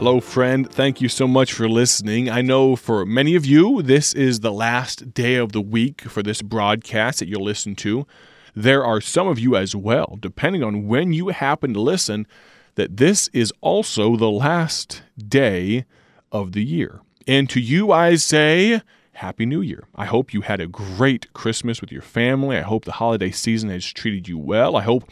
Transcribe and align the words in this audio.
Hello, 0.00 0.18
friend. 0.18 0.66
Thank 0.72 1.02
you 1.02 1.10
so 1.10 1.28
much 1.28 1.52
for 1.52 1.68
listening. 1.68 2.30
I 2.30 2.40
know 2.40 2.74
for 2.74 3.04
many 3.04 3.34
of 3.34 3.44
you, 3.44 3.82
this 3.82 4.14
is 4.14 4.40
the 4.40 4.50
last 4.50 5.12
day 5.12 5.34
of 5.34 5.52
the 5.52 5.60
week 5.60 6.00
for 6.00 6.22
this 6.22 6.40
broadcast 6.40 7.18
that 7.18 7.28
you'll 7.28 7.44
listen 7.44 7.76
to. 7.76 8.06
There 8.54 8.82
are 8.82 9.02
some 9.02 9.28
of 9.28 9.38
you 9.38 9.56
as 9.56 9.76
well, 9.76 10.16
depending 10.18 10.62
on 10.62 10.86
when 10.86 11.12
you 11.12 11.28
happen 11.28 11.74
to 11.74 11.82
listen, 11.82 12.26
that 12.76 12.96
this 12.96 13.28
is 13.34 13.52
also 13.60 14.16
the 14.16 14.30
last 14.30 15.02
day 15.18 15.84
of 16.32 16.52
the 16.52 16.64
year. 16.64 17.02
And 17.26 17.50
to 17.50 17.60
you, 17.60 17.92
I 17.92 18.14
say, 18.14 18.80
Happy 19.12 19.44
New 19.44 19.60
Year. 19.60 19.84
I 19.94 20.06
hope 20.06 20.32
you 20.32 20.40
had 20.40 20.62
a 20.62 20.66
great 20.66 21.30
Christmas 21.34 21.82
with 21.82 21.92
your 21.92 22.00
family. 22.00 22.56
I 22.56 22.62
hope 22.62 22.86
the 22.86 22.92
holiday 22.92 23.32
season 23.32 23.68
has 23.68 23.84
treated 23.84 24.28
you 24.28 24.38
well. 24.38 24.76
I 24.76 24.82
hope 24.82 25.10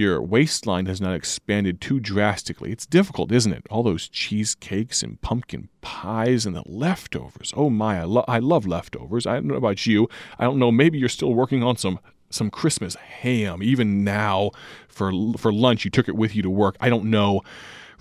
your 0.00 0.22
waistline 0.22 0.86
has 0.86 1.00
not 1.00 1.14
expanded 1.14 1.80
too 1.80 2.00
drastically. 2.00 2.72
It's 2.72 2.86
difficult, 2.86 3.30
isn't 3.30 3.52
it? 3.52 3.66
All 3.70 3.82
those 3.82 4.08
cheesecakes 4.08 5.02
and 5.02 5.20
pumpkin 5.20 5.68
pies 5.82 6.46
and 6.46 6.56
the 6.56 6.62
leftovers. 6.66 7.52
Oh 7.54 7.68
my, 7.68 8.00
I, 8.00 8.04
lo- 8.04 8.24
I 8.26 8.38
love 8.38 8.66
leftovers. 8.66 9.26
I 9.26 9.34
don't 9.34 9.46
know 9.46 9.54
about 9.54 9.86
you. 9.86 10.08
I 10.38 10.44
don't 10.44 10.58
know. 10.58 10.72
Maybe 10.72 10.98
you're 10.98 11.08
still 11.08 11.34
working 11.34 11.62
on 11.62 11.76
some 11.76 12.00
some 12.32 12.48
Christmas 12.48 12.94
ham 12.94 13.62
even 13.62 14.02
now 14.04 14.52
for 14.88 15.12
for 15.36 15.52
lunch. 15.52 15.84
You 15.84 15.90
took 15.90 16.08
it 16.08 16.16
with 16.16 16.34
you 16.34 16.42
to 16.42 16.50
work. 16.50 16.76
I 16.80 16.88
don't 16.88 17.06
know. 17.06 17.42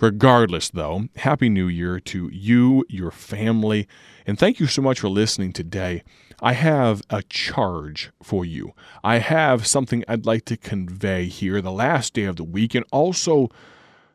Regardless, 0.01 0.69
though, 0.69 1.09
Happy 1.17 1.49
New 1.49 1.67
Year 1.67 1.99
to 1.99 2.29
you, 2.31 2.85
your 2.87 3.11
family, 3.11 3.85
and 4.25 4.39
thank 4.39 4.59
you 4.59 4.65
so 4.65 4.81
much 4.81 5.01
for 5.01 5.09
listening 5.09 5.51
today. 5.51 6.03
I 6.41 6.53
have 6.53 7.01
a 7.09 7.21
charge 7.23 8.11
for 8.23 8.45
you. 8.45 8.71
I 9.03 9.17
have 9.17 9.67
something 9.67 10.05
I'd 10.07 10.25
like 10.25 10.45
to 10.45 10.55
convey 10.55 11.25
here 11.25 11.61
the 11.61 11.71
last 11.71 12.13
day 12.13 12.23
of 12.23 12.37
the 12.37 12.45
week 12.45 12.75
and 12.75 12.85
also 12.93 13.49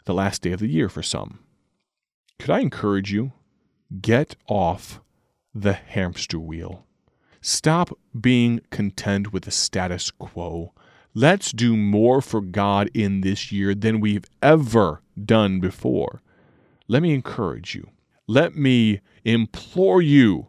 the 0.06 0.14
last 0.14 0.40
day 0.40 0.52
of 0.52 0.60
the 0.60 0.68
year 0.68 0.88
for 0.88 1.02
some. 1.02 1.40
Could 2.38 2.50
I 2.50 2.60
encourage 2.60 3.12
you? 3.12 3.32
Get 4.00 4.36
off 4.48 5.00
the 5.54 5.74
hamster 5.74 6.38
wheel. 6.38 6.86
Stop 7.42 7.90
being 8.18 8.60
content 8.70 9.34
with 9.34 9.44
the 9.44 9.50
status 9.50 10.10
quo. 10.10 10.72
Let's 11.14 11.52
do 11.52 11.76
more 11.76 12.20
for 12.20 12.40
God 12.40 12.90
in 12.92 13.20
this 13.20 13.52
year 13.52 13.74
than 13.74 14.00
we've 14.00 14.24
ever 14.42 15.00
done 15.22 15.60
before. 15.60 16.22
Let 16.88 17.02
me 17.02 17.14
encourage 17.14 17.74
you. 17.74 17.90
Let 18.26 18.56
me 18.56 19.00
implore 19.24 20.02
you 20.02 20.48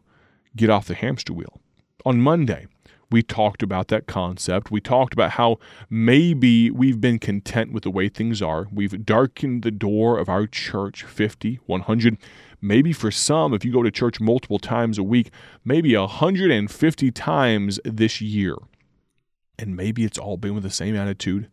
get 0.55 0.69
off 0.69 0.87
the 0.87 0.95
hamster 0.95 1.33
wheel 1.33 1.61
on 2.05 2.21
Monday, 2.21 2.67
we 3.11 3.23
talked 3.23 3.63
about 3.63 3.87
that 3.89 4.07
concept. 4.07 4.71
We 4.71 4.79
talked 4.79 5.13
about 5.13 5.31
how 5.31 5.57
maybe 5.89 6.69
we've 6.71 7.01
been 7.01 7.19
content 7.19 7.71
with 7.71 7.83
the 7.83 7.91
way 7.91 8.09
things 8.09 8.41
are. 8.41 8.67
We've 8.71 9.05
darkened 9.05 9.63
the 9.63 9.71
door 9.71 10.19
of 10.19 10.29
our 10.29 10.47
church 10.47 11.03
50, 11.03 11.59
100. 11.65 12.17
Maybe 12.61 12.93
for 12.93 13.11
some, 13.11 13.53
if 13.53 13.63
you 13.65 13.71
go 13.71 13.83
to 13.83 13.91
church 13.91 14.19
multiple 14.19 14.59
times 14.59 14.97
a 14.97 15.03
week, 15.03 15.31
maybe 15.63 15.95
150 15.95 17.11
times 17.11 17.79
this 17.83 18.21
year. 18.21 18.55
And 19.57 19.75
maybe 19.75 20.03
it's 20.03 20.17
all 20.17 20.37
been 20.37 20.53
with 20.53 20.63
the 20.63 20.69
same 20.69 20.95
attitude, 20.95 21.49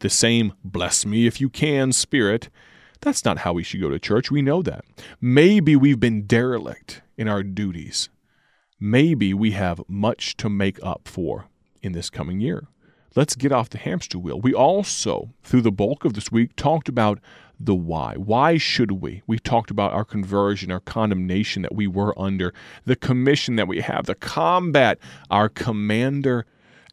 the 0.00 0.10
same 0.10 0.52
bless 0.64 1.06
me 1.06 1.26
if 1.26 1.40
you 1.40 1.48
can 1.48 1.92
spirit. 1.92 2.48
That's 3.00 3.24
not 3.24 3.38
how 3.38 3.52
we 3.52 3.62
should 3.62 3.80
go 3.80 3.90
to 3.90 3.98
church. 3.98 4.30
We 4.30 4.42
know 4.42 4.62
that. 4.62 4.84
Maybe 5.20 5.76
we've 5.76 6.00
been 6.00 6.26
derelict 6.26 7.02
in 7.16 7.28
our 7.28 7.42
duties 7.42 8.08
maybe 8.80 9.32
we 9.32 9.52
have 9.52 9.80
much 9.88 10.36
to 10.38 10.50
make 10.50 10.78
up 10.82 11.08
for 11.08 11.46
in 11.82 11.92
this 11.92 12.10
coming 12.10 12.40
year. 12.40 12.66
Let's 13.14 13.34
get 13.34 13.52
off 13.52 13.70
the 13.70 13.78
hamster 13.78 14.18
wheel. 14.18 14.40
We 14.40 14.52
also, 14.52 15.30
through 15.42 15.62
the 15.62 15.72
bulk 15.72 16.04
of 16.04 16.12
this 16.12 16.30
week, 16.30 16.54
talked 16.54 16.88
about 16.88 17.18
the 17.58 17.74
why. 17.74 18.14
Why 18.16 18.58
should 18.58 18.92
we? 18.92 19.22
We 19.26 19.38
talked 19.38 19.70
about 19.70 19.92
our 19.92 20.04
conversion, 20.04 20.70
our 20.70 20.80
condemnation 20.80 21.62
that 21.62 21.74
we 21.74 21.86
were 21.86 22.18
under, 22.18 22.52
the 22.84 22.96
commission 22.96 23.56
that 23.56 23.68
we 23.68 23.80
have, 23.80 24.04
the 24.04 24.14
combat, 24.14 24.98
our 25.30 25.48
commander, 25.48 26.44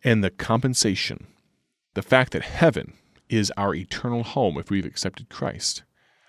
and 0.04 0.24
the 0.24 0.30
compensation. 0.30 1.28
The 1.94 2.02
fact 2.02 2.34
that 2.34 2.44
heaven 2.44 2.94
is 3.30 3.52
our 3.58 3.74
eternal 3.74 4.24
home 4.24 4.58
if 4.58 4.70
we've 4.70 4.86
accepted 4.86 5.30
Christ. 5.30 5.84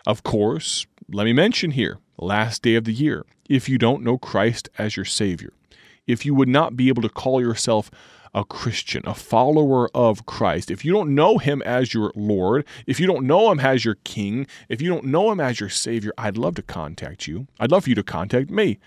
Of 0.06 0.22
course, 0.22 0.86
let 1.10 1.24
me 1.24 1.32
mention 1.32 1.72
here 1.72 1.98
last 2.18 2.62
day 2.62 2.74
of 2.74 2.84
the 2.84 2.92
year, 2.92 3.24
if 3.48 3.68
you 3.68 3.78
don't 3.78 4.02
know 4.02 4.18
Christ 4.18 4.68
as 4.78 4.96
your 4.96 5.04
Savior, 5.04 5.52
if 6.06 6.24
you 6.24 6.34
would 6.34 6.48
not 6.48 6.76
be 6.76 6.88
able 6.88 7.02
to 7.02 7.08
call 7.08 7.40
yourself 7.40 7.90
a 8.34 8.44
Christian, 8.44 9.02
a 9.06 9.14
follower 9.14 9.88
of 9.94 10.26
Christ, 10.26 10.70
if 10.70 10.84
you 10.84 10.92
don't 10.92 11.14
know 11.14 11.38
Him 11.38 11.62
as 11.62 11.94
your 11.94 12.12
Lord, 12.14 12.66
if 12.86 12.98
you 12.98 13.06
don't 13.06 13.26
know 13.26 13.50
Him 13.50 13.60
as 13.60 13.84
your 13.84 13.96
King, 14.04 14.46
if 14.68 14.82
you 14.82 14.90
don't 14.90 15.04
know 15.04 15.30
Him 15.30 15.40
as 15.40 15.60
your 15.60 15.68
Savior, 15.68 16.12
I'd 16.18 16.36
love 16.36 16.56
to 16.56 16.62
contact 16.62 17.26
you. 17.26 17.46
I'd 17.60 17.70
love 17.70 17.84
for 17.84 17.90
you 17.90 17.96
to 17.96 18.02
contact 18.02 18.50
me. 18.50 18.78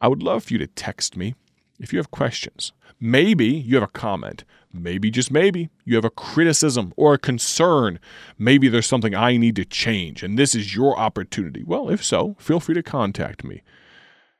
I 0.00 0.08
would 0.08 0.22
love 0.22 0.44
for 0.44 0.52
you 0.52 0.58
to 0.58 0.66
text 0.66 1.16
me 1.16 1.34
if 1.82 1.92
you 1.92 1.98
have 1.98 2.10
questions. 2.10 2.72
Maybe 2.98 3.48
you 3.48 3.74
have 3.74 3.82
a 3.82 3.88
comment. 3.88 4.44
Maybe, 4.72 5.10
just 5.10 5.30
maybe, 5.30 5.68
you 5.84 5.96
have 5.96 6.04
a 6.04 6.10
criticism 6.10 6.94
or 6.96 7.12
a 7.12 7.18
concern. 7.18 8.00
Maybe 8.38 8.68
there's 8.68 8.86
something 8.86 9.14
I 9.14 9.36
need 9.36 9.56
to 9.56 9.66
change, 9.66 10.22
and 10.22 10.38
this 10.38 10.54
is 10.54 10.74
your 10.74 10.98
opportunity. 10.98 11.62
Well, 11.62 11.90
if 11.90 12.02
so, 12.02 12.36
feel 12.38 12.60
free 12.60 12.76
to 12.76 12.82
contact 12.82 13.44
me. 13.44 13.60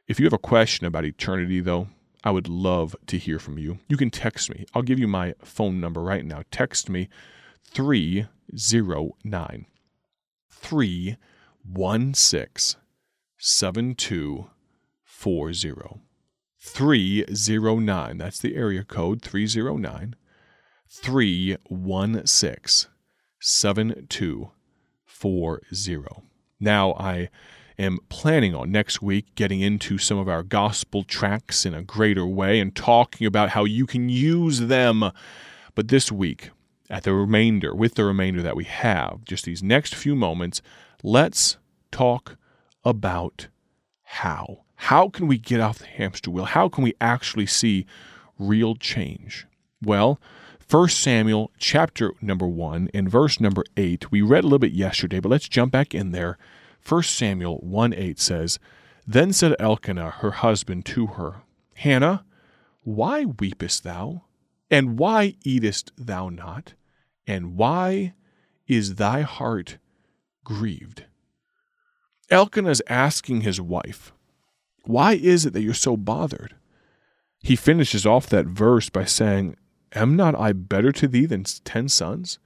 If 0.08 0.19
you 0.19 0.25
have 0.25 0.32
a 0.32 0.38
question 0.38 0.86
about 0.86 1.04
eternity, 1.04 1.60
though, 1.60 1.88
I 2.25 2.31
would 2.31 2.48
love 2.48 2.97
to 3.08 3.19
hear 3.19 3.38
from 3.38 3.58
you. 3.58 3.81
You 3.88 3.98
can 3.98 4.10
text 4.10 4.48
me. 4.48 4.64
I'll 4.75 4.82
give 4.82 5.00
you 5.00 5.08
my 5.08 5.34
phone 5.42 5.81
number 5.81 6.00
right 6.00 6.25
now. 6.25 6.44
Text 6.50 6.88
me 6.88 7.10
309 7.64 9.66
316 10.50 12.81
7240. 13.38 16.11
309. 16.64 18.18
That's 18.18 18.38
the 18.38 18.54
area 18.54 18.84
code 18.84 19.20
309 19.20 20.14
316 20.88 22.88
7240. 23.40 26.22
Now, 26.60 26.92
I 26.92 27.30
am 27.76 27.98
planning 28.08 28.54
on 28.54 28.70
next 28.70 29.02
week 29.02 29.34
getting 29.34 29.60
into 29.60 29.98
some 29.98 30.18
of 30.18 30.28
our 30.28 30.44
gospel 30.44 31.02
tracts 31.02 31.66
in 31.66 31.74
a 31.74 31.82
greater 31.82 32.24
way 32.24 32.60
and 32.60 32.76
talking 32.76 33.26
about 33.26 33.48
how 33.50 33.64
you 33.64 33.84
can 33.84 34.08
use 34.08 34.60
them. 34.60 35.10
But 35.74 35.88
this 35.88 36.12
week, 36.12 36.50
at 36.88 37.02
the 37.02 37.12
remainder, 37.12 37.74
with 37.74 37.96
the 37.96 38.04
remainder 38.04 38.40
that 38.40 38.54
we 38.54 38.62
have, 38.64 39.24
just 39.24 39.46
these 39.46 39.64
next 39.64 39.96
few 39.96 40.14
moments, 40.14 40.62
let's 41.02 41.56
talk 41.90 42.36
about 42.84 43.48
how. 44.04 44.61
How 44.87 45.09
can 45.09 45.28
we 45.28 45.38
get 45.38 45.60
off 45.60 45.78
the 45.78 45.87
hamster 45.87 46.28
wheel? 46.28 46.44
How 46.44 46.69
can 46.69 46.82
we 46.82 46.94
actually 47.00 47.47
see 47.47 47.87
real 48.37 48.75
change? 48.75 49.47
Well, 49.81 50.20
1 50.69 50.88
Samuel 50.88 51.53
chapter 51.56 52.15
number 52.20 52.48
1 52.48 52.91
and 52.93 53.09
verse 53.09 53.38
number 53.38 53.62
8. 53.76 54.10
We 54.10 54.22
read 54.22 54.43
a 54.43 54.48
little 54.48 54.59
bit 54.59 54.72
yesterday, 54.72 55.20
but 55.20 55.28
let's 55.28 55.48
jump 55.48 55.70
back 55.70 55.94
in 55.94 56.10
there. 56.10 56.37
1 56.87 57.04
Samuel 57.04 57.59
1 57.59 57.94
8 57.94 58.19
says, 58.19 58.59
Then 59.06 59.32
said 59.32 59.54
Elkanah, 59.60 60.10
her 60.19 60.32
husband, 60.32 60.84
to 60.87 61.06
her, 61.06 61.43
Hannah, 61.76 62.25
why 62.82 63.26
weepest 63.26 63.84
thou? 63.84 64.25
And 64.69 64.99
why 64.99 65.37
eatest 65.44 65.93
thou 65.97 66.28
not? 66.28 66.75
And 67.25 67.54
why 67.54 68.14
is 68.66 68.97
thy 68.97 69.20
heart 69.20 69.78
grieved? 70.43 71.04
Elkanah 72.31 72.70
is 72.70 72.82
asking 72.88 73.43
his 73.43 73.60
wife, 73.60 74.12
why 74.84 75.15
is 75.15 75.47
it 75.47 75.53
that 75.53 75.62
you're 75.62 75.75
so 75.75 75.97
bothered? 75.97 76.54
He 77.41 77.56
finishes 77.56 78.06
off 78.06 78.26
that 78.28 78.47
verse 78.47 78.88
by 78.88 79.04
saying, 79.04 79.56
Am 79.94 80.16
not 80.16 80.38
I 80.38 80.53
better 80.53 80.93
to 80.93 81.09
thee 81.09 81.26
than 81.26 81.44
ten 81.65 81.88
sons? 81.88 82.38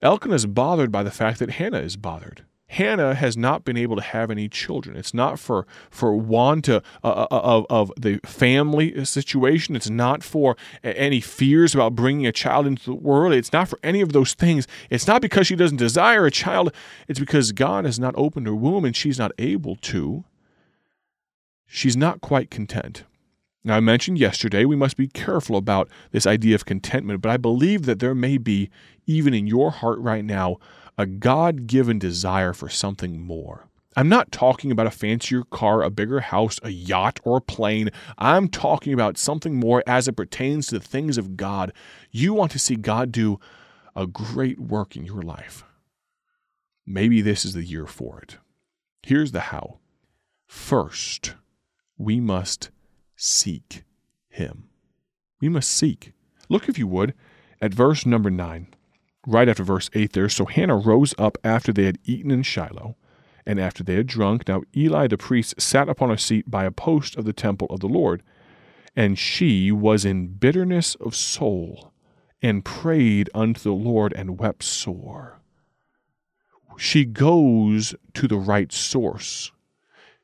Elkanah 0.00 0.34
is 0.34 0.46
bothered 0.46 0.90
by 0.90 1.02
the 1.02 1.10
fact 1.10 1.38
that 1.38 1.50
Hannah 1.50 1.78
is 1.78 1.96
bothered. 1.96 2.44
Hannah 2.66 3.14
has 3.14 3.36
not 3.36 3.66
been 3.66 3.76
able 3.76 3.96
to 3.96 4.02
have 4.02 4.30
any 4.30 4.48
children. 4.48 4.96
It's 4.96 5.12
not 5.12 5.38
for 5.38 5.66
for 5.90 6.16
want 6.16 6.68
of, 6.68 6.82
uh, 7.04 7.26
uh, 7.30 7.40
of, 7.42 7.66
of 7.68 7.92
the 8.00 8.18
family 8.24 9.04
situation. 9.04 9.76
It's 9.76 9.90
not 9.90 10.24
for 10.24 10.56
any 10.82 11.20
fears 11.20 11.74
about 11.74 11.94
bringing 11.94 12.26
a 12.26 12.32
child 12.32 12.66
into 12.66 12.86
the 12.86 12.94
world. 12.94 13.34
It's 13.34 13.52
not 13.52 13.68
for 13.68 13.78
any 13.82 14.00
of 14.00 14.14
those 14.14 14.32
things. 14.32 14.66
It's 14.88 15.06
not 15.06 15.20
because 15.20 15.46
she 15.46 15.54
doesn't 15.54 15.76
desire 15.76 16.24
a 16.24 16.30
child. 16.30 16.72
It's 17.08 17.20
because 17.20 17.52
God 17.52 17.84
has 17.84 18.00
not 18.00 18.14
opened 18.16 18.46
her 18.46 18.54
womb 18.54 18.86
and 18.86 18.96
she's 18.96 19.18
not 19.18 19.32
able 19.38 19.76
to 19.76 20.24
she's 21.72 21.96
not 21.96 22.20
quite 22.20 22.50
content. 22.50 23.04
Now, 23.64 23.76
I 23.76 23.80
mentioned 23.80 24.18
yesterday 24.18 24.66
we 24.66 24.76
must 24.76 24.96
be 24.96 25.08
careful 25.08 25.56
about 25.56 25.88
this 26.10 26.26
idea 26.26 26.54
of 26.54 26.66
contentment, 26.66 27.22
but 27.22 27.30
I 27.30 27.38
believe 27.38 27.86
that 27.86 27.98
there 27.98 28.14
may 28.14 28.36
be, 28.36 28.68
even 29.06 29.32
in 29.32 29.46
your 29.46 29.70
heart 29.70 29.98
right 29.98 30.24
now, 30.24 30.58
a 30.98 31.06
God 31.06 31.66
given 31.66 31.98
desire 31.98 32.52
for 32.52 32.68
something 32.68 33.20
more. 33.20 33.68
I'm 33.96 34.08
not 34.08 34.32
talking 34.32 34.70
about 34.70 34.86
a 34.86 34.90
fancier 34.90 35.44
car, 35.44 35.82
a 35.82 35.90
bigger 35.90 36.20
house, 36.20 36.58
a 36.62 36.70
yacht, 36.70 37.20
or 37.24 37.38
a 37.38 37.42
plane. 37.42 37.88
I'm 38.18 38.48
talking 38.48 38.92
about 38.92 39.16
something 39.16 39.54
more 39.54 39.82
as 39.86 40.08
it 40.08 40.16
pertains 40.16 40.66
to 40.66 40.78
the 40.78 40.84
things 40.84 41.16
of 41.16 41.36
God. 41.36 41.72
You 42.10 42.34
want 42.34 42.52
to 42.52 42.58
see 42.58 42.76
God 42.76 43.12
do 43.12 43.40
a 43.96 44.06
great 44.06 44.58
work 44.58 44.94
in 44.94 45.04
your 45.06 45.22
life. 45.22 45.64
Maybe 46.86 47.22
this 47.22 47.44
is 47.46 47.54
the 47.54 47.64
year 47.64 47.86
for 47.86 48.18
it. 48.20 48.36
Here's 49.02 49.32
the 49.32 49.40
how. 49.40 49.78
First, 50.46 51.34
we 52.02 52.18
must 52.18 52.70
seek 53.16 53.84
him. 54.28 54.64
We 55.40 55.48
must 55.48 55.70
seek. 55.70 56.12
Look, 56.48 56.68
if 56.68 56.78
you 56.78 56.86
would, 56.88 57.14
at 57.60 57.72
verse 57.72 58.04
number 58.04 58.30
9, 58.30 58.66
right 59.26 59.48
after 59.48 59.62
verse 59.62 59.88
8 59.94 60.12
there. 60.12 60.28
So 60.28 60.46
Hannah 60.46 60.76
rose 60.76 61.14
up 61.16 61.38
after 61.44 61.72
they 61.72 61.84
had 61.84 61.98
eaten 62.04 62.30
in 62.30 62.42
Shiloh, 62.42 62.96
and 63.46 63.60
after 63.60 63.84
they 63.84 63.94
had 63.94 64.06
drunk. 64.08 64.48
Now 64.48 64.62
Eli 64.76 65.06
the 65.06 65.16
priest 65.16 65.60
sat 65.60 65.88
upon 65.88 66.10
a 66.10 66.18
seat 66.18 66.50
by 66.50 66.64
a 66.64 66.72
post 66.72 67.16
of 67.16 67.24
the 67.24 67.32
temple 67.32 67.68
of 67.70 67.80
the 67.80 67.88
Lord, 67.88 68.22
and 68.96 69.18
she 69.18 69.70
was 69.70 70.04
in 70.04 70.26
bitterness 70.26 70.96
of 70.96 71.14
soul, 71.14 71.92
and 72.42 72.64
prayed 72.64 73.30
unto 73.32 73.60
the 73.60 73.72
Lord, 73.72 74.12
and 74.12 74.40
wept 74.40 74.64
sore. 74.64 75.40
She 76.76 77.04
goes 77.04 77.94
to 78.14 78.26
the 78.26 78.38
right 78.38 78.72
source 78.72 79.52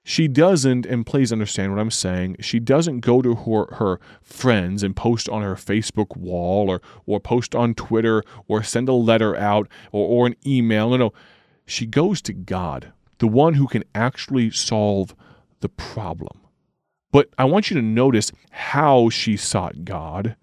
she 0.05 0.27
doesn't, 0.27 0.87
and 0.87 1.05
please 1.05 1.33
understand 1.33 1.73
what 1.73 1.81
I'm 1.81 1.91
saying, 1.91 2.37
she 2.41 2.61
doesn't 2.61 3.01
go 3.01 3.21
to 3.21 3.35
her, 3.35 3.75
her 3.75 4.01
friends 4.23 4.83
and 4.83 4.97
post 4.97 5.29
on 5.29 5.43
her 5.43 5.55
Facebook 5.55 6.17
wall 6.17 6.71
or, 6.71 6.81
or 7.05 7.21
post 7.21 7.55
on 7.55 7.75
Twitter 7.75 8.23
or 8.47 8.63
send 8.63 8.89
a 8.89 8.95
letter 8.95 9.37
out 9.37 9.69
or, 9.93 10.07
or 10.09 10.27
an 10.27 10.37
email. 10.47 10.91
No, 10.91 10.97
no. 10.97 11.13
She 11.67 11.85
goes 11.85 12.23
to 12.23 12.33
God, 12.33 12.93
the 13.19 13.29
one 13.29 13.55
who 13.55 13.67
can 13.67 13.85
actually 13.95 14.51
solve 14.51 15.15
the 15.61 15.69
problem. 15.69 16.41
But 17.13 17.29
I 17.37 17.45
want 17.45 17.71
you 17.71 17.77
to 17.77 17.83
notice 17.83 18.33
how 18.51 19.11
she 19.11 19.37
sought 19.37 19.85
God. 19.85 20.37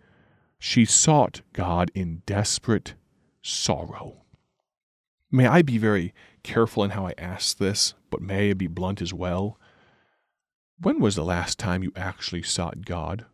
She 0.60 0.86
sought 0.86 1.42
God 1.54 1.92
in 1.96 2.22
desperate 2.26 2.94
sorrow. 3.42 4.26
May 5.32 5.48
I 5.48 5.62
be 5.62 5.78
very 5.78 6.14
careful 6.46 6.84
in 6.84 6.92
how 6.92 7.08
I 7.08 7.14
ask 7.18 7.58
this, 7.58 7.94
but 8.10 8.22
may 8.22 8.52
I 8.52 8.54
be 8.54 8.68
blunt 8.68 9.02
as 9.02 9.14
well? 9.14 9.60
When 10.80 11.00
was 11.00 11.16
the 11.16 11.26
last 11.26 11.58
time 11.58 11.84
you 11.84 11.92
actually 11.96 12.44
sought 12.44 12.86
God? 12.86 13.26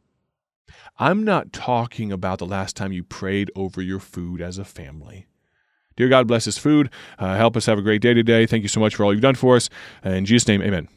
I'm 0.98 1.24
not 1.24 1.52
talking 1.52 2.12
about 2.12 2.40
the 2.40 2.46
last 2.46 2.76
time 2.76 2.92
you 2.92 3.04
prayed 3.04 3.52
over 3.56 3.82
your 3.82 4.00
food 4.00 4.42
as 4.42 4.58
a 4.58 4.66
family. 4.66 5.28
Dear 5.98 6.08
God, 6.08 6.28
bless 6.28 6.46
this 6.46 6.58
food. 6.58 6.90
Uh, 7.20 7.36
help 7.36 7.58
us 7.58 7.66
have 7.66 7.78
a 7.78 7.84
great 7.84 8.02
day 8.02 8.14
today. 8.14 8.46
Thank 8.46 8.64
you 8.64 8.70
so 8.70 8.80
much 8.80 8.96
for 8.96 9.04
all 9.04 9.14
you've 9.14 9.22
done 9.22 9.36
for 9.36 9.56
us. 9.56 9.70
in 10.04 10.26
Jesus' 10.26 10.48
name, 10.48 10.62
amen. 10.62 10.88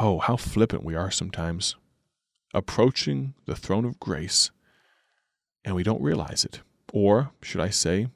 Oh, 0.00 0.18
how 0.18 0.36
flippant 0.36 0.84
we 0.84 0.94
are 0.94 1.10
sometimes. 1.10 1.76
Approaching 2.54 3.34
the 3.46 3.56
throne 3.56 3.84
of 3.84 4.00
grace, 4.00 4.50
and 5.64 5.74
we 5.74 5.82
don't 5.82 6.02
realize 6.02 6.44
it. 6.44 6.60
Or, 6.92 7.32
should 7.42 7.60
I 7.60 7.70
say, 7.70 8.08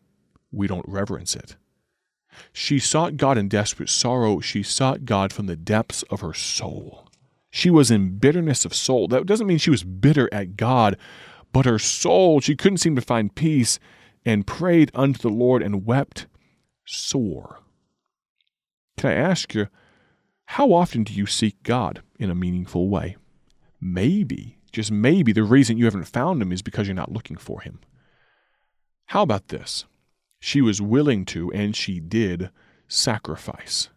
we 0.50 0.67
don't 0.67 0.88
reverence 0.88 1.37
it. 1.37 1.56
She 2.52 2.79
sought 2.79 3.17
God 3.17 3.38
in 3.38 3.49
desperate 3.49 3.88
sorrow. 3.88 4.40
She 4.40 4.62
sought 4.62 5.05
God 5.05 5.32
from 5.32 5.46
the 5.46 5.56
depths 5.56 6.02
of 6.05 6.20
her 6.20 6.35
soul. 6.35 7.08
She 7.50 7.70
was 7.70 7.90
in 7.90 8.19
bitterness 8.19 8.64
of 8.64 8.75
soul. 8.75 9.08
That 9.08 9.26
doesn't 9.26 9.46
mean 9.46 9.58
she 9.58 9.70
was 9.70 9.85
bitter 9.85 10.29
at 10.32 10.56
God, 10.56 10.96
but 11.52 11.67
her 11.67 11.79
soul, 11.79 12.40
she 12.40 12.56
couldn't 12.56 12.79
seem 12.79 12.94
to 12.96 13.02
find 13.02 13.35
peace 13.35 13.79
and 14.25 14.46
prayed 14.46 14.90
unto 14.94 15.19
the 15.19 15.35
Lord 15.35 15.62
and 15.62 15.87
wept 15.87 16.26
sore. 16.85 17.61
Can 18.99 19.11
I 19.11 19.14
ask 19.14 19.55
you, 19.55 19.69
how 20.46 20.73
often 20.73 21.05
do 21.05 21.12
you 21.12 21.26
seek 21.26 21.62
God 21.62 22.02
in 22.19 22.31
a 22.31 22.35
meaningful 22.35 22.88
way? 22.88 23.17
Maybe, 23.81 24.58
just 24.73 24.90
maybe, 24.90 25.32
the 25.32 25.43
reason 25.43 25.79
you 25.79 25.85
haven't 25.85 26.05
found 26.05 26.43
Him 26.43 26.52
is 26.52 26.62
because 26.62 26.87
you're 26.87 26.94
not 26.94 27.12
looking 27.12 27.37
for 27.37 27.61
Him. 27.61 27.81
How 29.06 29.23
about 29.23 29.49
this? 29.49 29.85
She 30.40 30.61
was 30.61 30.81
willing 30.81 31.25
to, 31.26 31.52
and 31.52 31.75
she 31.75 32.00
did, 32.00 32.50
sacrifice. 32.87 33.88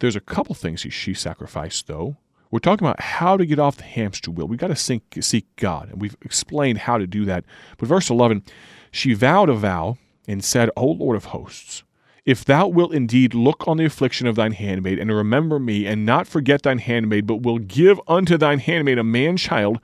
There's 0.00 0.16
a 0.16 0.20
couple 0.20 0.54
things 0.54 0.80
she 0.80 1.14
sacrificed, 1.14 1.86
though. 1.86 2.16
We're 2.50 2.58
talking 2.58 2.86
about 2.86 3.00
how 3.00 3.36
to 3.36 3.46
get 3.46 3.58
off 3.58 3.78
the 3.78 3.84
hamster 3.84 4.30
wheel. 4.30 4.46
We've 4.46 4.58
got 4.58 4.68
to 4.68 4.76
seek, 4.76 5.56
God, 5.56 5.90
and 5.90 6.00
we've 6.00 6.16
explained 6.22 6.78
how 6.78 6.98
to 6.98 7.06
do 7.06 7.24
that. 7.24 7.44
But 7.78 7.88
verse 7.88 8.10
11, 8.10 8.44
she 8.92 9.14
vowed 9.14 9.48
a 9.48 9.54
vow 9.54 9.98
and 10.28 10.44
said, 10.44 10.70
O 10.76 10.86
Lord 10.86 11.16
of 11.16 11.26
hosts, 11.26 11.82
if 12.24 12.44
thou 12.44 12.68
wilt 12.68 12.94
indeed 12.94 13.34
look 13.34 13.66
on 13.66 13.76
the 13.76 13.84
affliction 13.84 14.26
of 14.26 14.36
thine 14.36 14.52
handmaid, 14.52 14.98
and 14.98 15.12
remember 15.12 15.58
me, 15.58 15.86
and 15.86 16.06
not 16.06 16.26
forget 16.26 16.62
thine 16.62 16.78
handmaid, 16.78 17.26
but 17.26 17.42
will 17.42 17.58
give 17.58 18.00
unto 18.06 18.36
thine 18.38 18.60
handmaid 18.60 18.98
a 18.98 19.04
man 19.04 19.36
child, 19.36 19.80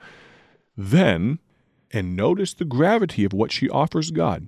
then, 0.77 1.39
and 1.91 2.15
notice 2.15 2.53
the 2.53 2.65
gravity 2.65 3.25
of 3.25 3.33
what 3.33 3.51
she 3.51 3.69
offers 3.69 4.11
God, 4.11 4.47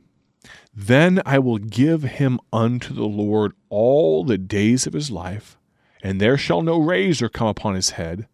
then 0.74 1.22
I 1.25 1.40
will 1.40 1.57
give 1.57 2.04
him 2.04 2.40
unto 2.51 2.94
the 2.94 3.06
Lord 3.06 3.54
all 3.69 4.24
the 4.24 4.38
days 4.38 4.88
of 4.88 4.94
his 4.94 5.12
life, 5.12 5.57
and 6.01 6.19
there 6.19 6.38
shall 6.38 6.62
no 6.62 6.80
razor 6.80 7.30
come 7.30 7.48
upon 7.48 7.75
his 7.75 7.92
head. 7.92 8.28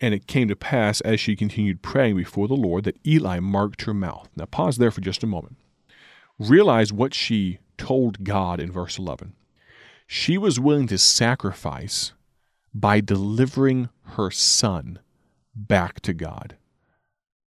And 0.00 0.12
it 0.12 0.26
came 0.26 0.48
to 0.48 0.56
pass, 0.56 1.00
as 1.00 1.20
she 1.20 1.34
continued 1.34 1.82
praying 1.82 2.16
before 2.16 2.48
the 2.48 2.54
Lord, 2.54 2.84
that 2.84 2.98
Eli 3.06 3.40
marked 3.40 3.82
her 3.82 3.94
mouth. 3.94 4.28
Now, 4.36 4.44
pause 4.44 4.76
there 4.76 4.90
for 4.90 5.00
just 5.00 5.22
a 5.22 5.26
moment. 5.26 5.56
Realize 6.38 6.92
what 6.92 7.14
she 7.14 7.58
told 7.78 8.22
God 8.22 8.60
in 8.60 8.70
verse 8.70 8.98
11. 8.98 9.32
She 10.06 10.36
was 10.36 10.60
willing 10.60 10.86
to 10.88 10.98
sacrifice 10.98 12.12
by 12.74 13.00
delivering 13.00 13.88
her 14.02 14.30
son 14.30 14.98
back 15.54 16.00
to 16.00 16.12
God. 16.12 16.56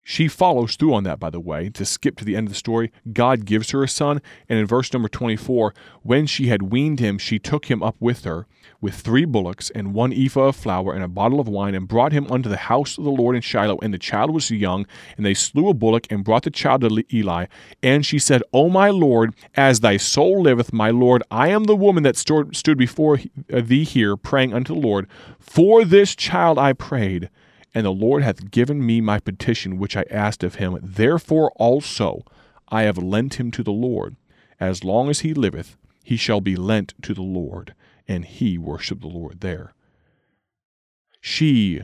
She 0.08 0.28
follows 0.28 0.76
through 0.76 0.94
on 0.94 1.02
that, 1.02 1.18
by 1.18 1.30
the 1.30 1.40
way. 1.40 1.68
To 1.70 1.84
skip 1.84 2.16
to 2.18 2.24
the 2.24 2.36
end 2.36 2.46
of 2.46 2.52
the 2.52 2.58
story, 2.58 2.92
God 3.12 3.44
gives 3.44 3.72
her 3.72 3.82
a 3.82 3.88
son, 3.88 4.22
and 4.48 4.56
in 4.56 4.64
verse 4.64 4.92
number 4.92 5.08
24, 5.08 5.74
when 6.04 6.26
she 6.26 6.46
had 6.46 6.70
weaned 6.70 7.00
him, 7.00 7.18
she 7.18 7.40
took 7.40 7.64
him 7.64 7.82
up 7.82 7.96
with 7.98 8.22
her, 8.22 8.46
with 8.80 8.94
three 8.94 9.24
bullocks, 9.24 9.68
and 9.70 9.94
one 9.94 10.12
ephah 10.12 10.50
of 10.50 10.54
flour, 10.54 10.94
and 10.94 11.02
a 11.02 11.08
bottle 11.08 11.40
of 11.40 11.48
wine, 11.48 11.74
and 11.74 11.88
brought 11.88 12.12
him 12.12 12.24
unto 12.30 12.48
the 12.48 12.56
house 12.56 12.96
of 12.96 13.02
the 13.02 13.10
Lord 13.10 13.34
in 13.34 13.42
Shiloh. 13.42 13.80
And 13.82 13.92
the 13.92 13.98
child 13.98 14.30
was 14.30 14.48
young, 14.48 14.86
and 15.16 15.26
they 15.26 15.34
slew 15.34 15.68
a 15.68 15.74
bullock, 15.74 16.06
and 16.08 16.22
brought 16.22 16.44
the 16.44 16.50
child 16.52 16.82
to 16.82 17.04
Eli. 17.12 17.46
And 17.82 18.06
she 18.06 18.20
said, 18.20 18.44
O 18.52 18.68
my 18.68 18.90
Lord, 18.90 19.34
as 19.56 19.80
thy 19.80 19.96
soul 19.96 20.42
liveth, 20.42 20.72
my 20.72 20.90
Lord, 20.90 21.24
I 21.32 21.48
am 21.48 21.64
the 21.64 21.74
woman 21.74 22.04
that 22.04 22.16
stood 22.16 22.78
before 22.78 23.18
uh, 23.52 23.60
thee 23.60 23.82
here, 23.82 24.16
praying 24.16 24.54
unto 24.54 24.72
the 24.72 24.80
Lord. 24.80 25.08
For 25.40 25.84
this 25.84 26.14
child 26.14 26.60
I 26.60 26.74
prayed 26.74 27.28
and 27.76 27.84
the 27.84 27.90
Lord 27.90 28.22
hath 28.22 28.50
given 28.50 28.86
me 28.86 29.02
my 29.02 29.20
petition 29.20 29.76
which 29.76 29.98
I 29.98 30.06
asked 30.10 30.42
of 30.42 30.54
him. 30.54 30.78
Therefore 30.82 31.52
also 31.56 32.24
I 32.70 32.84
have 32.84 32.96
lent 32.96 33.34
him 33.34 33.50
to 33.50 33.62
the 33.62 33.70
Lord. 33.70 34.16
As 34.58 34.82
long 34.82 35.10
as 35.10 35.20
he 35.20 35.34
liveth, 35.34 35.76
he 36.02 36.16
shall 36.16 36.40
be 36.40 36.56
lent 36.56 36.94
to 37.02 37.12
the 37.12 37.20
Lord. 37.20 37.74
And 38.08 38.24
he 38.24 38.56
worshiped 38.56 39.02
the 39.02 39.08
Lord 39.08 39.40
there. 39.42 39.74
She 41.20 41.82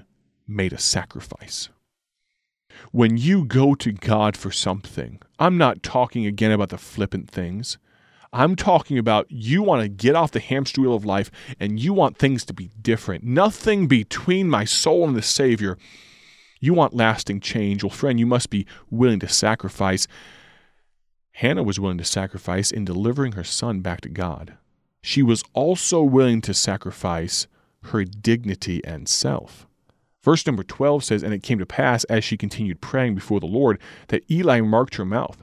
made 0.48 0.72
a 0.72 0.78
sacrifice. 0.78 1.68
When 2.90 3.18
you 3.18 3.44
go 3.44 3.74
to 3.74 3.92
God 3.92 4.34
for 4.34 4.50
something, 4.50 5.20
I'm 5.38 5.58
not 5.58 5.82
talking 5.82 6.24
again 6.24 6.52
about 6.52 6.70
the 6.70 6.78
flippant 6.78 7.28
things. 7.28 7.76
I'm 8.32 8.56
talking 8.56 8.96
about 8.96 9.26
you 9.30 9.62
want 9.62 9.82
to 9.82 9.88
get 9.88 10.16
off 10.16 10.30
the 10.30 10.40
hamster 10.40 10.80
wheel 10.80 10.94
of 10.94 11.04
life 11.04 11.30
and 11.60 11.78
you 11.78 11.92
want 11.92 12.16
things 12.16 12.44
to 12.46 12.54
be 12.54 12.70
different. 12.80 13.24
Nothing 13.24 13.86
between 13.86 14.48
my 14.48 14.64
soul 14.64 15.06
and 15.06 15.14
the 15.14 15.22
Savior. 15.22 15.76
You 16.58 16.72
want 16.72 16.94
lasting 16.94 17.40
change. 17.40 17.82
Well, 17.82 17.90
friend, 17.90 18.18
you 18.18 18.26
must 18.26 18.48
be 18.48 18.66
willing 18.88 19.18
to 19.20 19.28
sacrifice. 19.28 20.06
Hannah 21.32 21.62
was 21.62 21.78
willing 21.78 21.98
to 21.98 22.04
sacrifice 22.04 22.70
in 22.70 22.86
delivering 22.86 23.32
her 23.32 23.44
son 23.44 23.80
back 23.80 24.00
to 24.02 24.08
God. 24.08 24.54
She 25.02 25.22
was 25.22 25.42
also 25.52 26.02
willing 26.02 26.40
to 26.42 26.54
sacrifice 26.54 27.46
her 27.86 28.04
dignity 28.04 28.82
and 28.84 29.08
self. 29.08 29.66
Verse 30.22 30.46
number 30.46 30.62
12 30.62 31.04
says, 31.04 31.22
And 31.22 31.34
it 31.34 31.42
came 31.42 31.58
to 31.58 31.66
pass, 31.66 32.04
as 32.04 32.22
she 32.22 32.36
continued 32.36 32.80
praying 32.80 33.16
before 33.16 33.40
the 33.40 33.46
Lord, 33.46 33.80
that 34.08 34.30
Eli 34.30 34.60
marked 34.60 34.94
her 34.94 35.04
mouth. 35.04 35.42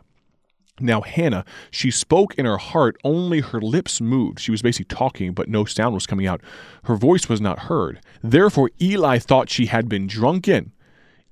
Now, 0.82 1.02
Hannah, 1.02 1.46
she 1.72 1.92
spoke 1.92 2.36
in 2.36 2.46
her 2.46 2.58
heart, 2.58 2.98
only 3.04 3.42
her 3.42 3.62
lips 3.62 4.02
moved. 4.02 4.40
She 4.40 4.52
was 4.52 4.62
basically 4.62 4.96
talking, 4.96 5.34
but 5.34 5.50
no 5.50 5.66
sound 5.66 5.94
was 5.94 6.08
coming 6.08 6.28
out. 6.28 6.42
Her 6.84 6.96
voice 6.96 7.28
was 7.28 7.42
not 7.42 7.60
heard. 7.60 8.00
Therefore, 8.24 8.72
Eli 8.82 9.20
thought 9.20 9.50
she 9.50 9.68
had 9.68 9.90
been 9.90 10.08
drunken. 10.08 10.72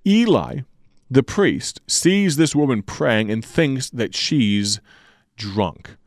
Eli, 0.06 0.60
the 1.10 1.24
priest, 1.24 1.82
sees 1.88 2.36
this 2.36 2.56
woman 2.56 2.82
praying 2.82 3.32
and 3.32 3.44
thinks 3.44 3.90
that 3.90 4.16
she's 4.16 4.80
drunk. 5.36 5.98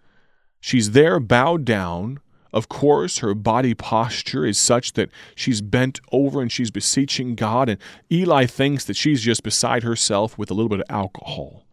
She's 0.61 0.91
there 0.93 1.19
bowed 1.21 1.65
down. 1.65 2.21
Of 2.53 2.69
course, 2.69 3.19
her 3.19 3.35
body 3.35 3.75
posture 3.75 4.45
is 4.45 4.59
such 4.59 4.95
that 4.95 5.09
she's 5.35 5.61
bent 5.61 6.01
over 6.11 6.43
and 6.43 6.51
she's 6.51 6.71
beseeching 6.71 7.37
God, 7.37 7.69
and 7.69 7.79
Eli 8.11 8.47
thinks 8.47 8.85
that 8.87 8.97
she's 8.97 9.23
just 9.23 9.43
beside 9.43 9.85
herself 9.85 10.37
with 10.37 10.51
a 10.51 10.55
little 10.55 10.69
bit 10.69 10.81
of 10.81 10.87
alcohol. 10.91 11.65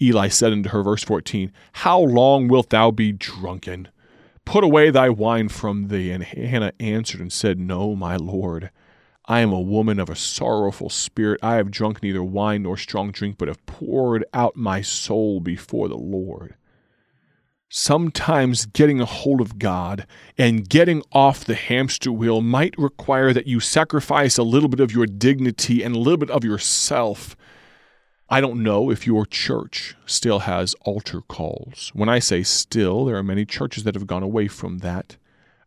Eli 0.00 0.28
said 0.28 0.52
unto 0.52 0.70
her, 0.70 0.82
verse 0.82 1.02
14, 1.02 1.52
How 1.72 1.98
long 1.98 2.48
wilt 2.48 2.70
thou 2.70 2.90
be 2.90 3.12
drunken? 3.12 3.88
Put 4.44 4.64
away 4.64 4.90
thy 4.90 5.10
wine 5.10 5.48
from 5.48 5.88
thee. 5.88 6.10
And 6.10 6.24
Hannah 6.24 6.72
answered 6.80 7.20
and 7.20 7.32
said, 7.32 7.58
No, 7.58 7.94
my 7.94 8.16
Lord. 8.16 8.70
I 9.26 9.40
am 9.40 9.52
a 9.52 9.60
woman 9.60 10.00
of 10.00 10.08
a 10.08 10.16
sorrowful 10.16 10.88
spirit. 10.88 11.40
I 11.42 11.56
have 11.56 11.70
drunk 11.70 12.02
neither 12.02 12.22
wine 12.22 12.62
nor 12.62 12.78
strong 12.78 13.10
drink, 13.10 13.36
but 13.36 13.48
have 13.48 13.66
poured 13.66 14.24
out 14.32 14.56
my 14.56 14.80
soul 14.80 15.40
before 15.40 15.88
the 15.88 15.98
Lord. 15.98 16.54
Sometimes 17.68 18.64
getting 18.64 19.02
a 19.02 19.04
hold 19.04 19.42
of 19.42 19.58
God 19.58 20.06
and 20.38 20.66
getting 20.66 21.02
off 21.12 21.44
the 21.44 21.54
hamster 21.54 22.10
wheel 22.10 22.40
might 22.40 22.74
require 22.78 23.34
that 23.34 23.46
you 23.46 23.60
sacrifice 23.60 24.38
a 24.38 24.42
little 24.42 24.70
bit 24.70 24.80
of 24.80 24.92
your 24.92 25.04
dignity 25.04 25.82
and 25.82 25.94
a 25.94 25.98
little 25.98 26.16
bit 26.16 26.30
of 26.30 26.44
yourself. 26.44 27.36
I 28.30 28.40
don't 28.40 28.62
know 28.62 28.90
if 28.90 29.06
your 29.06 29.24
church 29.24 29.96
still 30.04 30.40
has 30.40 30.74
altar 30.82 31.22
calls. 31.22 31.90
When 31.94 32.10
I 32.10 32.18
say 32.18 32.42
still, 32.42 33.06
there 33.06 33.16
are 33.16 33.22
many 33.22 33.46
churches 33.46 33.84
that 33.84 33.94
have 33.94 34.06
gone 34.06 34.22
away 34.22 34.48
from 34.48 34.78
that. 34.78 35.16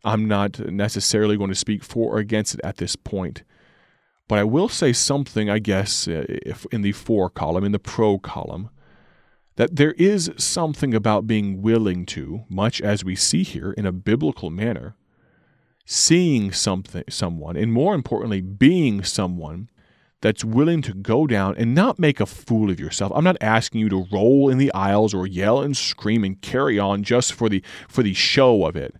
I'm 0.04 0.28
not 0.28 0.58
necessarily 0.58 1.36
going 1.36 1.50
to 1.50 1.56
speak 1.56 1.82
for 1.82 2.14
or 2.14 2.18
against 2.18 2.54
it 2.54 2.60
at 2.62 2.76
this 2.76 2.94
point. 2.94 3.42
But 4.28 4.38
I 4.38 4.44
will 4.44 4.68
say 4.68 4.92
something, 4.92 5.50
I 5.50 5.58
guess, 5.58 6.06
uh, 6.06 6.24
if 6.28 6.64
in 6.70 6.82
the 6.82 6.92
for 6.92 7.28
column, 7.28 7.64
in 7.64 7.72
the 7.72 7.78
pro 7.78 8.18
column 8.18 8.70
that 9.56 9.76
there 9.76 9.92
is 9.92 10.30
something 10.38 10.94
about 10.94 11.26
being 11.26 11.60
willing 11.60 12.06
to, 12.06 12.44
much 12.48 12.80
as 12.80 13.04
we 13.04 13.14
see 13.14 13.42
here 13.42 13.72
in 13.72 13.84
a 13.84 13.92
biblical 13.92 14.50
manner, 14.50 14.96
seeing 15.84 16.52
something 16.52 17.04
someone 17.08 17.56
and 17.56 17.72
more 17.72 17.94
importantly 17.94 18.40
being 18.40 19.02
someone 19.02 19.68
that's 20.22 20.44
willing 20.44 20.80
to 20.80 20.94
go 20.94 21.26
down 21.26 21.54
and 21.58 21.74
not 21.74 21.98
make 21.98 22.20
a 22.20 22.26
fool 22.26 22.70
of 22.70 22.80
yourself. 22.80 23.12
I'm 23.14 23.24
not 23.24 23.36
asking 23.40 23.80
you 23.80 23.88
to 23.90 24.06
roll 24.10 24.48
in 24.48 24.56
the 24.56 24.72
aisles 24.72 25.12
or 25.12 25.26
yell 25.26 25.60
and 25.60 25.76
scream 25.76 26.24
and 26.24 26.40
carry 26.40 26.78
on 26.78 27.02
just 27.02 27.34
for 27.34 27.50
the 27.50 27.62
for 27.88 28.02
the 28.02 28.14
show 28.14 28.64
of 28.64 28.76
it. 28.76 28.94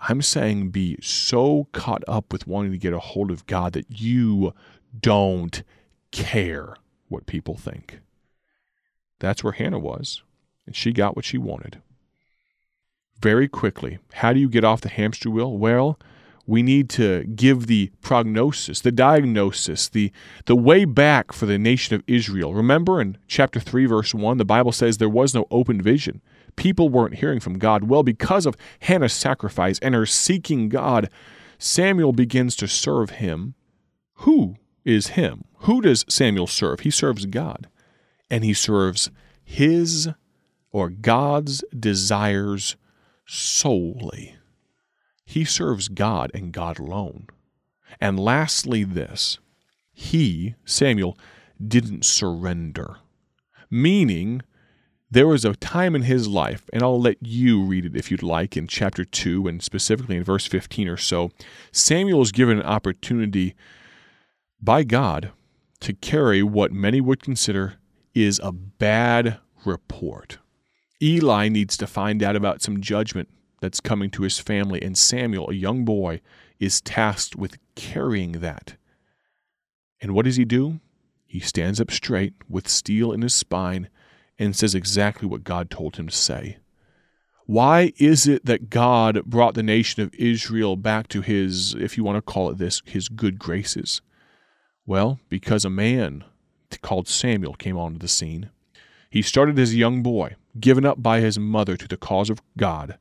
I'm 0.00 0.22
saying 0.22 0.70
be 0.70 0.98
so 1.02 1.68
caught 1.72 2.02
up 2.08 2.32
with 2.32 2.46
wanting 2.46 2.72
to 2.72 2.78
get 2.78 2.94
a 2.94 2.98
hold 2.98 3.30
of 3.30 3.46
God 3.46 3.74
that 3.74 4.00
you 4.00 4.54
don't 4.98 5.62
care 6.10 6.74
what 7.08 7.26
people 7.26 7.56
think. 7.56 8.00
That's 9.18 9.44
where 9.44 9.52
Hannah 9.52 9.78
was, 9.78 10.22
and 10.66 10.74
she 10.74 10.92
got 10.92 11.16
what 11.16 11.26
she 11.26 11.36
wanted. 11.36 11.82
Very 13.20 13.46
quickly, 13.46 13.98
how 14.14 14.32
do 14.32 14.40
you 14.40 14.48
get 14.48 14.64
off 14.64 14.80
the 14.80 14.88
hamster 14.88 15.28
wheel? 15.28 15.58
Well, 15.58 15.98
we 16.50 16.64
need 16.64 16.90
to 16.90 17.22
give 17.26 17.68
the 17.68 17.92
prognosis, 18.02 18.80
the 18.80 18.90
diagnosis, 18.90 19.88
the, 19.88 20.10
the 20.46 20.56
way 20.56 20.84
back 20.84 21.32
for 21.32 21.46
the 21.46 21.56
nation 21.56 21.94
of 21.94 22.02
Israel. 22.08 22.54
Remember 22.54 23.00
in 23.00 23.16
chapter 23.28 23.60
3, 23.60 23.86
verse 23.86 24.12
1, 24.12 24.36
the 24.36 24.44
Bible 24.44 24.72
says 24.72 24.98
there 24.98 25.08
was 25.08 25.32
no 25.32 25.46
open 25.52 25.80
vision. 25.80 26.20
People 26.56 26.88
weren't 26.88 27.14
hearing 27.14 27.38
from 27.38 27.56
God. 27.56 27.84
Well, 27.84 28.02
because 28.02 28.46
of 28.46 28.56
Hannah's 28.80 29.12
sacrifice 29.12 29.78
and 29.78 29.94
her 29.94 30.06
seeking 30.06 30.68
God, 30.68 31.08
Samuel 31.56 32.12
begins 32.12 32.56
to 32.56 32.66
serve 32.66 33.10
him. 33.10 33.54
Who 34.14 34.56
is 34.84 35.10
him? 35.10 35.44
Who 35.60 35.80
does 35.80 36.04
Samuel 36.08 36.48
serve? 36.48 36.80
He 36.80 36.90
serves 36.90 37.26
God 37.26 37.68
and 38.28 38.42
he 38.42 38.54
serves 38.54 39.12
his 39.44 40.08
or 40.72 40.90
God's 40.90 41.62
desires 41.78 42.74
solely. 43.24 44.34
He 45.30 45.44
serves 45.44 45.86
God 45.86 46.32
and 46.34 46.52
God 46.52 46.80
alone. 46.80 47.28
And 48.00 48.18
lastly, 48.18 48.82
this 48.82 49.38
he, 49.92 50.56
Samuel, 50.64 51.16
didn't 51.64 52.04
surrender, 52.04 52.96
meaning 53.70 54.42
there 55.08 55.28
was 55.28 55.44
a 55.44 55.54
time 55.54 55.94
in 55.94 56.02
his 56.02 56.26
life, 56.26 56.68
and 56.72 56.82
I'll 56.82 57.00
let 57.00 57.18
you 57.20 57.62
read 57.62 57.84
it 57.84 57.94
if 57.94 58.10
you'd 58.10 58.24
like 58.24 58.56
in 58.56 58.66
chapter 58.66 59.04
2 59.04 59.46
and 59.46 59.62
specifically 59.62 60.16
in 60.16 60.24
verse 60.24 60.46
15 60.46 60.88
or 60.88 60.96
so. 60.96 61.30
Samuel 61.70 62.22
is 62.22 62.32
given 62.32 62.58
an 62.58 62.66
opportunity 62.66 63.54
by 64.60 64.82
God 64.82 65.30
to 65.78 65.92
carry 65.92 66.42
what 66.42 66.72
many 66.72 67.00
would 67.00 67.22
consider 67.22 67.74
is 68.14 68.40
a 68.42 68.50
bad 68.50 69.38
report. 69.64 70.38
Eli 71.00 71.48
needs 71.48 71.76
to 71.76 71.86
find 71.86 72.20
out 72.20 72.34
about 72.34 72.62
some 72.62 72.80
judgment 72.80 73.28
that's 73.60 73.80
coming 73.80 74.10
to 74.10 74.22
his 74.22 74.38
family, 74.38 74.80
and 74.82 74.96
Samuel, 74.96 75.50
a 75.50 75.54
young 75.54 75.84
boy, 75.84 76.20
is 76.58 76.80
tasked 76.80 77.36
with 77.36 77.58
carrying 77.74 78.32
that. 78.32 78.76
And 80.00 80.14
what 80.14 80.24
does 80.24 80.36
he 80.36 80.44
do? 80.44 80.80
He 81.26 81.40
stands 81.40 81.80
up 81.80 81.90
straight 81.90 82.34
with 82.48 82.68
steel 82.68 83.12
in 83.12 83.22
his 83.22 83.34
spine 83.34 83.88
and 84.38 84.56
says 84.56 84.74
exactly 84.74 85.28
what 85.28 85.44
God 85.44 85.70
told 85.70 85.96
him 85.96 86.08
to 86.08 86.16
say. 86.16 86.56
Why 87.46 87.92
is 87.98 88.26
it 88.26 88.46
that 88.46 88.70
God 88.70 89.24
brought 89.24 89.54
the 89.54 89.62
nation 89.62 90.02
of 90.02 90.14
Israel 90.14 90.76
back 90.76 91.08
to 91.08 91.20
his, 91.20 91.74
if 91.74 91.96
you 91.96 92.04
want 92.04 92.16
to 92.16 92.22
call 92.22 92.50
it 92.50 92.58
this, 92.58 92.80
his 92.84 93.08
good 93.08 93.38
graces? 93.38 94.00
Well, 94.86 95.20
because 95.28 95.64
a 95.64 95.70
man 95.70 96.24
called 96.82 97.08
Samuel 97.08 97.54
came 97.54 97.76
onto 97.76 97.98
the 97.98 98.08
scene. 98.08 98.50
He 99.10 99.22
started 99.22 99.58
as 99.58 99.72
a 99.72 99.76
young 99.76 100.02
boy, 100.02 100.36
given 100.58 100.86
up 100.86 101.02
by 101.02 101.20
his 101.20 101.38
mother 101.38 101.76
to 101.76 101.88
the 101.88 101.96
cause 101.96 102.30
of 102.30 102.40
God, 102.56 102.98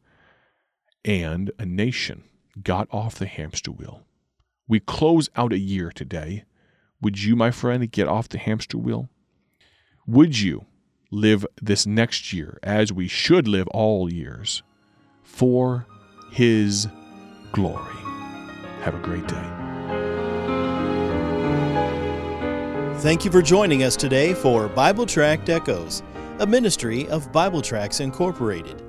and 1.04 1.52
a 1.58 1.66
nation 1.66 2.24
got 2.62 2.88
off 2.92 3.16
the 3.16 3.26
hamster 3.26 3.72
wheel. 3.72 4.04
We 4.68 4.80
close 4.80 5.30
out 5.36 5.54
a 5.54 5.60
year 5.60 5.92
today. 5.92 6.44
Would 7.02 7.24
you, 7.24 7.36
my 7.36 7.52
friend, 7.52 7.90
get 7.92 8.08
off 8.08 8.30
the 8.30 8.38
hamster 8.38 8.78
wheel? 8.78 9.10
Would 10.06 10.40
you 10.40 10.66
live 11.12 11.46
this 11.62 11.86
next 11.86 12.34
year 12.34 12.60
as 12.62 12.92
we 12.94 13.08
should 13.08 13.48
live 13.48 13.68
all 13.70 14.12
years 14.12 14.64
for 15.24 15.86
His 16.32 16.88
glory? 17.52 17.96
Have 18.82 18.96
a 18.96 19.00
great 19.00 19.28
day. 19.28 19.50
Thank 23.00 23.24
you 23.24 23.32
for 23.32 23.42
joining 23.42 23.84
us 23.84 23.96
today 23.96 24.34
for 24.34 24.68
Bible 24.68 25.06
Tract 25.06 25.48
Echoes, 25.48 26.04
a 26.40 26.46
ministry 26.46 27.08
of 27.08 27.32
Bible 27.32 27.62
Tracts 27.62 28.02
Incorporated. 28.02 28.89